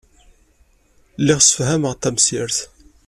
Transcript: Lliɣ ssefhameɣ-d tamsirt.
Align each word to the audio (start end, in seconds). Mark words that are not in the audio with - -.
Lliɣ 1.19 1.39
ssefhameɣ-d 1.41 1.99
tamsirt. 2.01 2.57